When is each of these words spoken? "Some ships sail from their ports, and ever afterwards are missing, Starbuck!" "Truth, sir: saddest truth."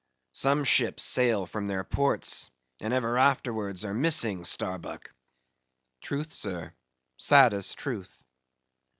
"Some 0.33 0.63
ships 0.63 1.03
sail 1.03 1.45
from 1.45 1.67
their 1.67 1.83
ports, 1.83 2.49
and 2.79 2.91
ever 2.91 3.19
afterwards 3.19 3.85
are 3.85 3.93
missing, 3.93 4.43
Starbuck!" 4.43 5.13
"Truth, 6.01 6.33
sir: 6.33 6.73
saddest 7.19 7.77
truth." 7.77 8.23